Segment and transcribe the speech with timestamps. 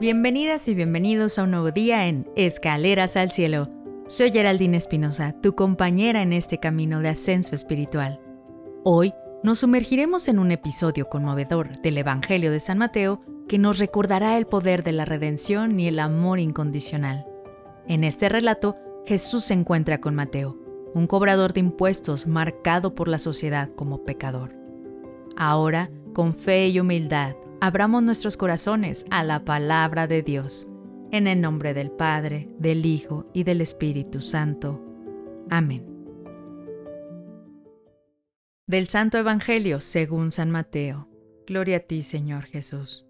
[0.00, 3.68] Bienvenidas y bienvenidos a un nuevo día en Escaleras al Cielo.
[4.06, 8.20] Soy Geraldine Espinosa, tu compañera en este camino de ascenso espiritual.
[8.84, 14.38] Hoy nos sumergiremos en un episodio conmovedor del Evangelio de San Mateo que nos recordará
[14.38, 17.26] el poder de la redención y el amor incondicional.
[17.88, 20.56] En este relato, Jesús se encuentra con Mateo,
[20.94, 24.54] un cobrador de impuestos marcado por la sociedad como pecador.
[25.36, 30.68] Ahora, con fe y humildad, abramos nuestros corazones a la palabra de Dios.
[31.10, 34.84] En el nombre del Padre, del Hijo y del Espíritu Santo.
[35.50, 35.86] Amén.
[38.66, 41.08] Del Santo Evangelio según San Mateo.
[41.46, 43.06] Gloria a ti, Señor Jesús.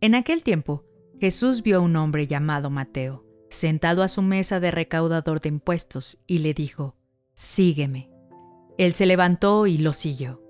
[0.00, 0.84] En aquel tiempo,
[1.20, 6.24] Jesús vio a un hombre llamado Mateo, sentado a su mesa de recaudador de impuestos,
[6.26, 6.96] y le dijo,
[7.34, 8.10] Sígueme.
[8.78, 10.42] Él se levantó y lo siguió.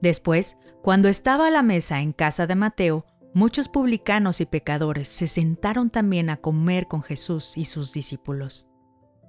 [0.00, 3.04] Después, cuando estaba a la mesa en casa de Mateo,
[3.34, 8.66] muchos publicanos y pecadores se sentaron también a comer con Jesús y sus discípulos.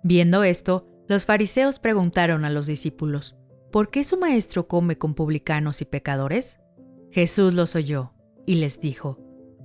[0.04, 3.36] Viendo esto, los fariseos preguntaron a los discípulos,
[3.72, 6.58] ¿por qué su maestro come con publicanos y pecadores?
[7.12, 8.14] Jesús los oyó
[8.46, 9.20] y les dijo,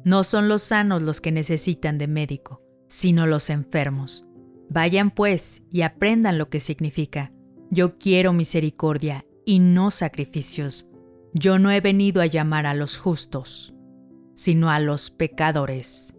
[0.05, 4.27] no son los sanos los que necesitan de médico, sino los enfermos.
[4.69, 7.33] Vayan pues y aprendan lo que significa,
[7.71, 10.89] yo quiero misericordia y no sacrificios
[11.39, 13.75] yo no he venido a llamar a los justos,
[14.35, 16.17] sino a los pecadores.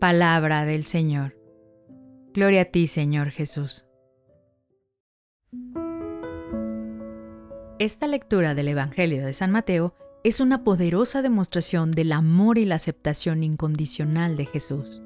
[0.00, 1.36] Palabra del Señor.
[2.32, 3.84] Gloria a ti, Señor Jesús.
[7.78, 12.76] Esta lectura del Evangelio de San Mateo es una poderosa demostración del amor y la
[12.76, 15.02] aceptación incondicional de Jesús.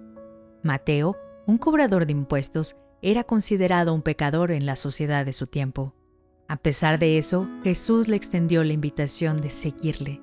[0.62, 5.94] Mateo, un cobrador de impuestos, era considerado un pecador en la sociedad de su tiempo.
[6.48, 10.20] A pesar de eso, Jesús le extendió la invitación de seguirle.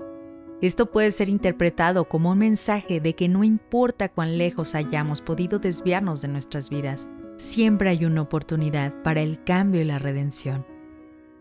[0.62, 5.60] Esto puede ser interpretado como un mensaje de que no importa cuán lejos hayamos podido
[5.60, 10.66] desviarnos de nuestras vidas, siempre hay una oportunidad para el cambio y la redención.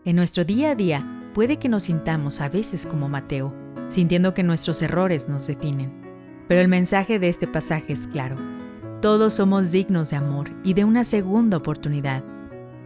[0.03, 3.55] En nuestro día a día puede que nos sintamos a veces como Mateo,
[3.87, 5.93] sintiendo que nuestros errores nos definen.
[6.49, 8.35] Pero el mensaje de este pasaje es claro.
[9.01, 12.25] Todos somos dignos de amor y de una segunda oportunidad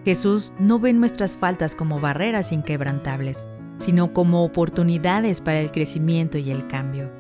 [0.08, 6.50] Jesús no ve nuestras faltas como barreras inquebrantables, sino como oportunidades para el crecimiento y
[6.50, 7.12] el cambio.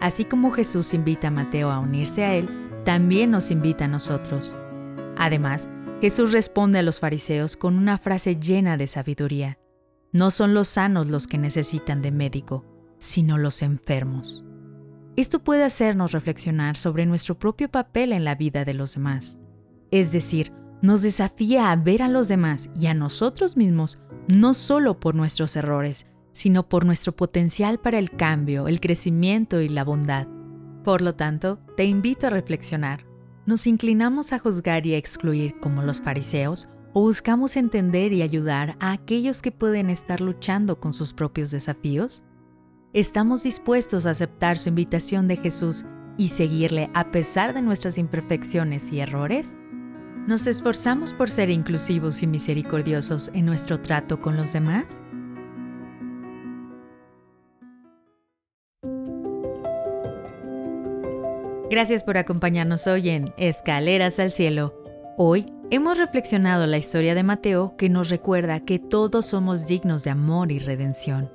[0.00, 2.48] Así como Jesús invita a Mateo a unirse a él,
[2.86, 4.56] también nos invita a nosotros.
[5.18, 5.68] Además,
[6.00, 9.58] Jesús responde a los fariseos con una frase llena de sabiduría.
[10.10, 12.64] No son los sanos los que necesitan de médico,
[12.96, 14.42] sino los enfermos.
[15.16, 19.38] Esto puede hacernos reflexionar sobre nuestro propio papel en la vida de los demás,
[19.90, 23.98] es decir, nos desafía a ver a los demás y a nosotros mismos
[24.28, 29.68] no solo por nuestros errores, sino por nuestro potencial para el cambio, el crecimiento y
[29.68, 30.26] la bondad.
[30.84, 33.06] Por lo tanto, te invito a reflexionar.
[33.46, 38.76] ¿Nos inclinamos a juzgar y a excluir como los fariseos o buscamos entender y ayudar
[38.80, 42.24] a aquellos que pueden estar luchando con sus propios desafíos?
[42.92, 45.84] ¿Estamos dispuestos a aceptar su invitación de Jesús
[46.16, 49.58] y seguirle a pesar de nuestras imperfecciones y errores?
[50.26, 55.04] ¿Nos esforzamos por ser inclusivos y misericordiosos en nuestro trato con los demás?
[61.70, 64.74] Gracias por acompañarnos hoy en Escaleras al Cielo.
[65.16, 70.10] Hoy hemos reflexionado la historia de Mateo que nos recuerda que todos somos dignos de
[70.10, 71.30] amor y redención.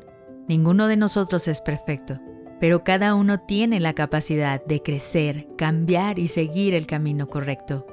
[0.50, 2.20] Ninguno de nosotros es perfecto,
[2.60, 7.88] pero cada uno tiene la capacidad de crecer, cambiar y seguir el camino correcto.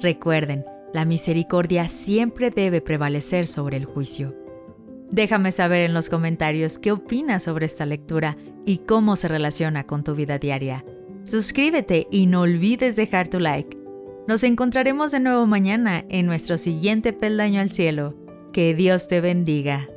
[0.00, 4.34] Recuerden, la misericordia siempre debe prevalecer sobre el juicio.
[5.10, 10.04] Déjame saber en los comentarios qué opinas sobre esta lectura y cómo se relaciona con
[10.04, 10.84] tu vida diaria.
[11.24, 13.76] Suscríbete y no olvides dejar tu like.
[14.26, 18.14] Nos encontraremos de nuevo mañana en nuestro siguiente peldaño al cielo.
[18.52, 19.88] Que Dios te bendiga.